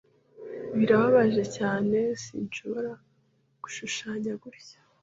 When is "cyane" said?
1.57-1.97